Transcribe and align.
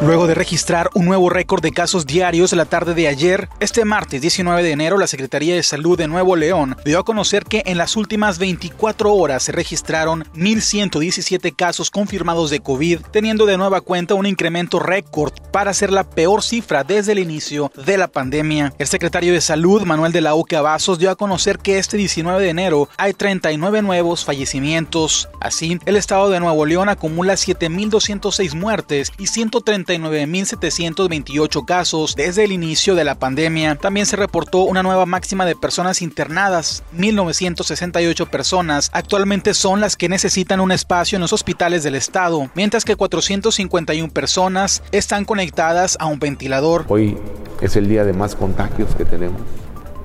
Luego 0.00 0.26
de 0.26 0.34
registrar 0.34 0.90
un 0.94 1.06
nuevo 1.06 1.30
récord 1.30 1.62
de 1.62 1.70
casos 1.70 2.04
diarios 2.04 2.52
la 2.52 2.66
tarde 2.66 2.94
de 2.94 3.08
ayer, 3.08 3.48
este 3.60 3.84
martes 3.84 4.20
19 4.20 4.62
de 4.62 4.72
enero, 4.72 4.98
la 4.98 5.06
Secretaría 5.06 5.54
de 5.54 5.62
Salud 5.62 5.96
de 5.96 6.08
Nuevo 6.08 6.36
León 6.36 6.76
dio 6.84 6.98
a 6.98 7.04
conocer 7.04 7.44
que 7.44 7.62
en 7.64 7.78
las 7.78 7.96
últimas 7.96 8.38
24 8.38 9.14
horas 9.14 9.44
se 9.44 9.52
registraron 9.52 10.24
1.117 10.34 11.54
casos 11.56 11.90
confirmados 11.90 12.50
de 12.50 12.60
COVID, 12.60 13.00
teniendo 13.12 13.46
de 13.46 13.56
nueva 13.56 13.80
cuenta 13.80 14.14
un 14.14 14.26
incremento 14.26 14.78
récord 14.78 15.32
para 15.52 15.72
ser 15.72 15.90
la 15.90 16.04
peor 16.04 16.42
cifra 16.42 16.84
desde 16.84 17.12
el 17.12 17.18
inicio 17.20 17.72
de 17.86 17.96
la 17.96 18.08
pandemia. 18.08 18.74
El 18.78 18.88
secretario 18.88 19.32
de 19.32 19.40
Salud, 19.40 19.82
Manuel 19.82 20.12
de 20.12 20.20
la 20.20 20.34
Oque 20.34 20.58
Vasos, 20.58 20.98
dio 20.98 21.10
a 21.10 21.16
conocer 21.16 21.58
que 21.58 21.78
este 21.78 21.96
19 21.96 22.42
de 22.42 22.50
enero 22.50 22.88
hay 22.98 23.14
39 23.14 23.80
nuevos 23.80 24.24
fallecimientos. 24.24 25.28
Así, 25.40 25.78
el 25.86 25.96
estado 25.96 26.28
de 26.30 26.40
Nuevo 26.40 26.66
León 26.66 26.88
acumula 26.88 27.34
7.206 27.34 28.54
muertes 28.54 29.12
y 29.18 29.28
130 29.28 29.83
9.728 29.84 31.64
casos 31.64 32.14
desde 32.16 32.44
el 32.44 32.52
inicio 32.52 32.94
de 32.94 33.04
la 33.04 33.14
pandemia. 33.14 33.76
También 33.76 34.06
se 34.06 34.16
reportó 34.16 34.60
una 34.60 34.82
nueva 34.82 35.06
máxima 35.06 35.44
de 35.44 35.56
personas 35.56 36.02
internadas, 36.02 36.82
1.968 36.96 38.28
personas. 38.28 38.90
Actualmente 38.92 39.54
son 39.54 39.80
las 39.80 39.96
que 39.96 40.08
necesitan 40.08 40.60
un 40.60 40.72
espacio 40.72 41.16
en 41.16 41.22
los 41.22 41.32
hospitales 41.32 41.82
del 41.82 41.94
estado, 41.94 42.50
mientras 42.54 42.84
que 42.84 42.96
451 42.96 44.12
personas 44.12 44.82
están 44.92 45.24
conectadas 45.24 45.96
a 46.00 46.06
un 46.06 46.18
ventilador. 46.18 46.84
Hoy 46.88 47.16
es 47.60 47.76
el 47.76 47.88
día 47.88 48.04
de 48.04 48.12
más 48.12 48.34
contagios 48.34 48.94
que 48.94 49.04
tenemos. 49.04 49.40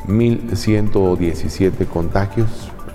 1.117 0.08 1.88
contagios 1.88 2.50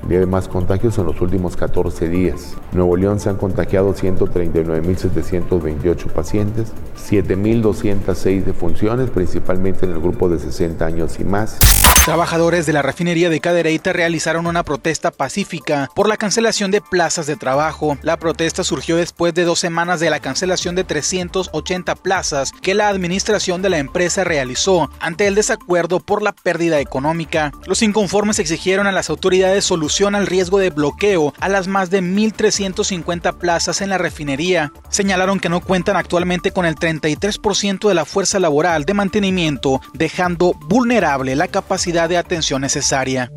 día 0.08 0.20
de 0.20 0.26
más 0.26 0.48
contagios 0.48 0.98
en 0.98 1.06
los 1.06 1.20
últimos 1.20 1.56
14 1.56 2.09
días. 2.09 2.54
Nuevo 2.73 2.96
León 2.96 3.20
se 3.20 3.30
han 3.30 3.37
contagiado 3.37 3.95
139.728 3.95 6.06
pacientes, 6.06 6.73
7.206 7.09 8.45
defunciones, 8.45 9.10
principalmente 9.10 9.87
en 9.87 9.92
el 9.92 10.01
grupo 10.01 10.29
de 10.29 10.38
60 10.38 10.84
años 10.84 11.18
y 11.20 11.24
más. 11.24 11.59
Trabajadores 12.04 12.66
de 12.66 12.74
la 12.74 12.82
refinería 12.82 13.30
de 13.30 13.40
Cadereyta 13.40 13.95
realizaron 13.95 14.46
una 14.46 14.62
protesta 14.62 15.10
pacífica 15.10 15.88
por 15.95 16.07
la 16.07 16.18
cancelación 16.18 16.70
de 16.70 16.82
plazas 16.82 17.26
de 17.26 17.36
trabajo. 17.36 17.96
La 18.02 18.18
protesta 18.18 18.62
surgió 18.62 18.96
después 18.96 19.32
de 19.32 19.45
dos 19.45 19.59
semanas 19.59 20.01
de 20.01 20.10
la 20.10 20.20
cancelación 20.20 20.74
de 20.74 20.84
380 20.84 21.95
plazas 21.95 22.52
que 22.60 22.74
la 22.74 22.88
administración 22.88 23.62
de 23.62 23.70
la 23.70 23.79
empresa 23.79 24.23
realizó 24.23 24.90
ante 25.01 25.26
el 25.26 25.34
desacuerdo 25.34 25.98
por 25.98 26.20
la 26.20 26.32
pérdida 26.32 26.79
económica. 26.79 27.52
Los 27.66 27.80
inconformes 27.80 28.38
exigieron 28.38 28.86
a 28.86 28.92
las 28.92 29.09
autoridades 29.09 29.64
al 30.02 30.26
riesgo 30.26 30.59
de 30.59 30.70
bloqueo 30.70 31.32
a 31.38 31.48
las 31.48 31.68
más 31.68 31.88
de 31.88 32.02
1.350 32.02 33.38
plazas 33.38 33.80
en 33.80 33.90
la 33.90 33.98
refinería. 33.98 34.73
Señalaron 34.90 35.38
que 35.38 35.48
no 35.48 35.60
cuentan 35.60 35.96
actualmente 35.96 36.51
con 36.51 36.66
el 36.66 36.74
33% 36.74 37.88
de 37.88 37.95
la 37.95 38.04
fuerza 38.04 38.40
laboral 38.40 38.84
de 38.84 38.95
mantenimiento, 38.95 39.80
dejando 39.92 40.54
vulnerable 40.66 41.36
la 41.36 41.46
capacidad 41.46 42.09
de 42.09 42.16
atención 42.16 42.62
necesaria. 42.62 43.30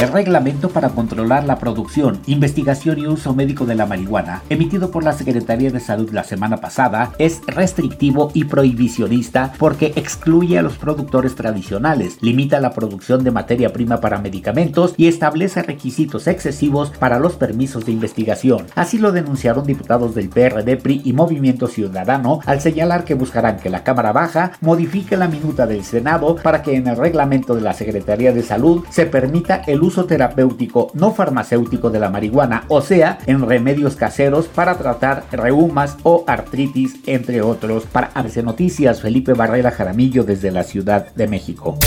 El 0.00 0.12
reglamento 0.12 0.68
para 0.68 0.90
controlar 0.90 1.42
la 1.42 1.58
producción, 1.58 2.20
investigación 2.26 3.00
y 3.00 3.08
uso 3.08 3.34
médico 3.34 3.66
de 3.66 3.74
la 3.74 3.84
marihuana, 3.84 4.44
emitido 4.48 4.92
por 4.92 5.02
la 5.02 5.12
Secretaría 5.12 5.72
de 5.72 5.80
Salud 5.80 6.12
la 6.12 6.22
semana 6.22 6.58
pasada, 6.58 7.10
es 7.18 7.40
restrictivo 7.48 8.30
y 8.32 8.44
prohibicionista 8.44 9.52
porque 9.58 9.92
excluye 9.96 10.56
a 10.56 10.62
los 10.62 10.78
productores 10.78 11.34
tradicionales, 11.34 12.16
limita 12.20 12.60
la 12.60 12.74
producción 12.74 13.24
de 13.24 13.32
materia 13.32 13.72
prima 13.72 14.00
para 14.00 14.20
medicamentos 14.20 14.94
y 14.96 15.08
establece 15.08 15.64
requisitos 15.64 16.28
excesivos 16.28 16.90
para 16.90 17.18
los 17.18 17.32
permisos 17.32 17.84
de 17.84 17.90
investigación. 17.90 18.66
Así 18.76 18.98
lo 18.98 19.10
denunciaron 19.10 19.66
diputados 19.66 20.14
del 20.14 20.28
PRD, 20.28 20.76
PRI 20.76 21.02
y 21.06 21.12
Movimiento 21.12 21.66
Ciudadano 21.66 22.38
al 22.46 22.60
señalar 22.60 23.02
que 23.02 23.14
buscarán 23.14 23.56
que 23.56 23.68
la 23.68 23.82
Cámara 23.82 24.12
Baja 24.12 24.52
modifique 24.60 25.16
la 25.16 25.26
minuta 25.26 25.66
del 25.66 25.82
Senado 25.82 26.36
para 26.36 26.62
que 26.62 26.76
en 26.76 26.86
el 26.86 26.96
reglamento 26.96 27.56
de 27.56 27.62
la 27.62 27.74
Secretaría 27.74 28.32
de 28.32 28.44
Salud 28.44 28.84
se 28.90 29.04
permita 29.04 29.62
el 29.66 29.82
uso 29.82 29.87
terapéutico 29.88 30.90
no 30.94 31.12
farmacéutico 31.12 31.90
de 31.90 31.98
la 31.98 32.10
marihuana, 32.10 32.64
o 32.68 32.80
sea, 32.80 33.18
en 33.26 33.46
remedios 33.46 33.96
caseros 33.96 34.46
para 34.46 34.76
tratar 34.76 35.24
reumas 35.32 35.96
o 36.02 36.24
artritis, 36.26 36.96
entre 37.06 37.42
otros. 37.42 37.84
Para 37.84 38.10
ABC 38.14 38.42
Noticias, 38.42 39.00
Felipe 39.00 39.32
Barrera 39.32 39.70
Jaramillo 39.70 40.24
desde 40.24 40.50
la 40.50 40.64
Ciudad 40.64 41.12
de 41.14 41.26
México. 41.26 41.78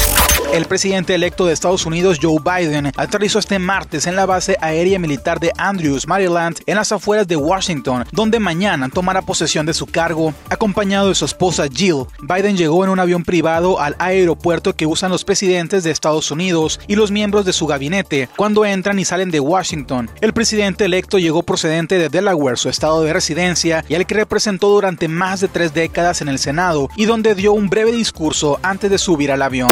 El 0.53 0.65
presidente 0.65 1.15
electo 1.15 1.45
de 1.45 1.53
Estados 1.53 1.85
Unidos, 1.85 2.19
Joe 2.21 2.39
Biden, 2.43 2.91
aterrizó 2.97 3.39
este 3.39 3.57
martes 3.57 4.05
en 4.05 4.17
la 4.17 4.25
base 4.25 4.57
aérea 4.59 4.99
militar 4.99 5.39
de 5.39 5.53
Andrews, 5.57 6.09
Maryland, 6.09 6.59
en 6.65 6.75
las 6.75 6.91
afueras 6.91 7.25
de 7.25 7.37
Washington, 7.37 8.03
donde 8.11 8.37
mañana 8.37 8.89
tomará 8.89 9.21
posesión 9.21 9.65
de 9.65 9.73
su 9.73 9.85
cargo. 9.85 10.33
Acompañado 10.49 11.07
de 11.07 11.15
su 11.15 11.23
esposa 11.23 11.69
Jill, 11.73 12.03
Biden 12.23 12.57
llegó 12.57 12.83
en 12.83 12.89
un 12.89 12.99
avión 12.99 13.23
privado 13.23 13.79
al 13.79 13.95
aeropuerto 13.97 14.75
que 14.75 14.85
usan 14.85 15.09
los 15.09 15.23
presidentes 15.23 15.85
de 15.85 15.91
Estados 15.91 16.31
Unidos 16.31 16.81
y 16.85 16.95
los 16.95 17.11
miembros 17.11 17.45
de 17.45 17.53
su 17.53 17.65
gabinete 17.65 18.27
cuando 18.35 18.65
entran 18.65 18.99
y 18.99 19.05
salen 19.05 19.31
de 19.31 19.39
Washington. 19.39 20.09
El 20.19 20.33
presidente 20.33 20.83
electo 20.83 21.17
llegó 21.17 21.43
procedente 21.43 21.97
de 21.97 22.09
Delaware, 22.09 22.57
su 22.57 22.67
estado 22.67 23.03
de 23.03 23.13
residencia, 23.13 23.85
y 23.87 23.95
al 23.95 24.05
que 24.05 24.15
representó 24.15 24.67
durante 24.67 25.07
más 25.07 25.39
de 25.39 25.47
tres 25.47 25.73
décadas 25.73 26.21
en 26.21 26.27
el 26.27 26.39
Senado, 26.39 26.89
y 26.97 27.05
donde 27.05 27.35
dio 27.35 27.53
un 27.53 27.69
breve 27.69 27.93
discurso 27.93 28.59
antes 28.63 28.91
de 28.91 28.97
subir 28.97 29.31
al 29.31 29.43
avión. 29.43 29.69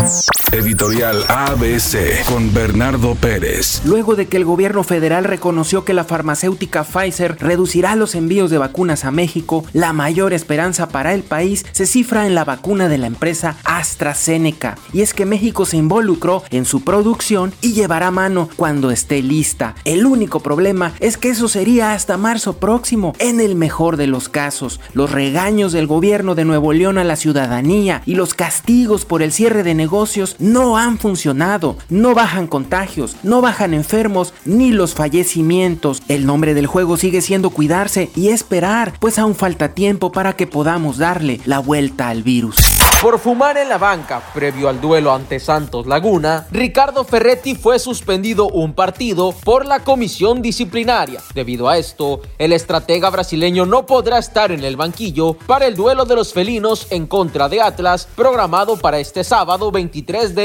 Editorial 0.69 1.23
ABC 1.27 2.23
con 2.25 2.53
Bernardo 2.53 3.15
Pérez. 3.15 3.81
Luego 3.85 4.15
de 4.15 4.27
que 4.27 4.37
el 4.37 4.45
gobierno 4.45 4.83
federal 4.83 5.23
reconoció 5.23 5.83
que 5.83 5.95
la 5.95 6.03
farmacéutica 6.03 6.83
Pfizer 6.83 7.37
reducirá 7.39 7.95
los 7.95 8.13
envíos 8.13 8.51
de 8.51 8.59
vacunas 8.59 9.03
a 9.03 9.09
México, 9.09 9.65
la 9.73 9.93
mayor 9.93 10.31
esperanza 10.31 10.87
para 10.89 11.15
el 11.15 11.23
país 11.23 11.65
se 11.71 11.87
cifra 11.87 12.27
en 12.27 12.35
la 12.35 12.45
vacuna 12.45 12.87
de 12.87 12.99
la 12.99 13.07
empresa 13.07 13.57
AstraZeneca. 13.63 14.77
Y 14.93 15.01
es 15.01 15.15
que 15.15 15.25
México 15.25 15.65
se 15.65 15.77
involucró 15.77 16.43
en 16.51 16.65
su 16.65 16.83
producción 16.83 17.51
y 17.61 17.73
llevará 17.73 18.11
mano 18.11 18.47
cuando 18.55 18.91
esté 18.91 19.23
lista. 19.23 19.73
El 19.85 20.05
único 20.05 20.41
problema 20.41 20.93
es 20.99 21.17
que 21.17 21.29
eso 21.29 21.47
sería 21.47 21.93
hasta 21.93 22.15
marzo 22.17 22.57
próximo. 22.57 23.15
En 23.17 23.39
el 23.39 23.55
mejor 23.55 23.97
de 23.97 24.05
los 24.05 24.29
casos, 24.29 24.79
los 24.93 25.09
regaños 25.09 25.71
del 25.71 25.87
gobierno 25.87 26.35
de 26.35 26.45
Nuevo 26.45 26.73
León 26.73 26.99
a 26.99 27.03
la 27.03 27.15
ciudadanía 27.15 28.03
y 28.05 28.13
los 28.13 28.35
castigos 28.35 29.05
por 29.05 29.23
el 29.23 29.31
cierre 29.31 29.63
de 29.63 29.73
negocios 29.73 30.35
no 30.37 30.58
han 30.59 30.97
funcionado, 30.97 31.77
no 31.89 32.13
bajan 32.13 32.47
contagios, 32.47 33.15
no 33.23 33.41
bajan 33.41 33.73
enfermos 33.73 34.33
ni 34.45 34.71
los 34.71 34.93
fallecimientos. 34.93 36.01
El 36.07 36.25
nombre 36.25 36.53
del 36.53 36.67
juego 36.67 36.97
sigue 36.97 37.21
siendo 37.21 37.49
cuidarse 37.49 38.09
y 38.15 38.29
esperar, 38.29 38.93
pues 38.99 39.19
aún 39.19 39.35
falta 39.35 39.73
tiempo 39.73 40.11
para 40.11 40.33
que 40.33 40.47
podamos 40.47 40.97
darle 40.97 41.39
la 41.45 41.59
vuelta 41.59 42.09
al 42.09 42.23
virus. 42.23 42.57
Por 43.01 43.17
fumar 43.17 43.57
en 43.57 43.69
la 43.69 43.77
banca 43.77 44.21
previo 44.33 44.67
al 44.67 44.81
duelo 44.81 45.13
ante 45.13 45.39
Santos 45.39 45.87
Laguna, 45.87 46.47
Ricardo 46.51 47.05
Ferretti 47.05 47.55
fue 47.55 47.79
suspendido 47.79 48.49
un 48.49 48.73
partido 48.73 49.31
por 49.45 49.65
la 49.65 49.85
comisión 49.85 50.41
disciplinaria. 50.41 51.21
Debido 51.33 51.69
a 51.69 51.77
esto, 51.77 52.19
el 52.37 52.51
estratega 52.51 53.09
brasileño 53.09 53.65
no 53.65 53.85
podrá 53.85 54.17
estar 54.17 54.51
en 54.51 54.65
el 54.65 54.75
banquillo 54.75 55.35
para 55.47 55.65
el 55.67 55.77
duelo 55.77 56.03
de 56.03 56.15
los 56.15 56.33
felinos 56.33 56.87
en 56.89 57.07
contra 57.07 57.47
de 57.47 57.61
Atlas, 57.61 58.05
programado 58.17 58.75
para 58.75 58.99
este 58.99 59.23
sábado 59.23 59.71
23 59.71 60.35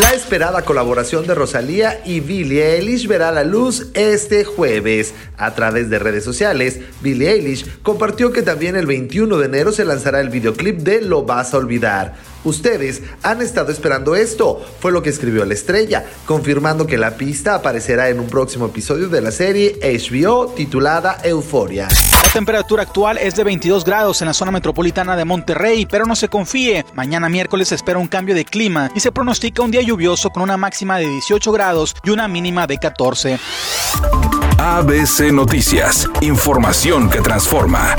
La 0.00 0.14
esperada 0.14 0.62
colaboración 0.62 1.26
de 1.26 1.34
Rosalía 1.34 2.00
y 2.04 2.20
Billie 2.20 2.76
Eilish 2.76 3.08
verá 3.08 3.32
la 3.32 3.42
luz 3.42 3.88
este 3.94 4.44
jueves. 4.44 5.12
A 5.36 5.56
través 5.56 5.90
de 5.90 5.98
redes 5.98 6.22
sociales, 6.22 6.78
Billie 7.00 7.32
Eilish 7.32 7.80
compartió 7.82 8.30
que 8.30 8.42
también 8.42 8.76
el 8.76 8.86
21 8.86 9.36
de 9.38 9.46
enero 9.46 9.72
se 9.72 9.84
lanzará 9.84 10.20
el 10.20 10.28
videoclip 10.28 10.78
de 10.78 11.00
Lo 11.00 11.24
vas 11.24 11.52
a 11.52 11.56
olvidar 11.56 12.14
Ustedes 12.44 13.02
han 13.22 13.40
estado 13.40 13.72
esperando 13.72 14.14
esto, 14.14 14.64
fue 14.80 14.92
lo 14.92 15.02
que 15.02 15.10
escribió 15.10 15.44
la 15.44 15.54
estrella, 15.54 16.04
confirmando 16.26 16.86
que 16.86 16.98
la 16.98 17.16
pista 17.16 17.54
aparecerá 17.54 18.10
en 18.10 18.20
un 18.20 18.26
próximo 18.26 18.66
episodio 18.66 19.08
de 19.08 19.22
la 19.22 19.30
serie 19.30 19.78
HBO 19.82 20.48
titulada 20.48 21.18
Euforia. 21.24 21.88
La 21.88 22.30
temperatura 22.32 22.82
actual 22.82 23.16
es 23.18 23.34
de 23.34 23.44
22 23.44 23.84
grados 23.84 24.20
en 24.20 24.28
la 24.28 24.34
zona 24.34 24.50
metropolitana 24.50 25.16
de 25.16 25.24
Monterrey, 25.24 25.86
pero 25.86 26.04
no 26.04 26.16
se 26.16 26.28
confíe, 26.28 26.84
mañana 26.94 27.28
miércoles 27.28 27.68
se 27.68 27.76
espera 27.76 27.98
un 27.98 28.08
cambio 28.08 28.34
de 28.34 28.44
clima 28.44 28.90
y 28.94 29.00
se 29.00 29.12
pronostica 29.12 29.62
un 29.62 29.70
día 29.70 29.82
lluvioso 29.82 30.30
con 30.30 30.42
una 30.42 30.56
máxima 30.56 30.98
de 30.98 31.08
18 31.08 31.52
grados 31.52 31.94
y 32.04 32.10
una 32.10 32.28
mínima 32.28 32.66
de 32.66 32.78
14. 32.78 33.38
ABC 34.58 35.32
Noticias, 35.32 36.08
información 36.20 37.08
que 37.08 37.20
transforma. 37.20 37.96